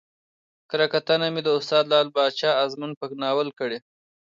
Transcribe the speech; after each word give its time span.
کره 0.69 0.85
کتنه 0.93 1.27
مې 1.33 1.41
د 1.43 1.49
استاد 1.57 1.83
لعل 1.91 2.07
پاچا 2.15 2.51
ازمون 2.63 2.91
په 2.99 3.05
ناول 3.23 3.49
کړى 3.59 3.77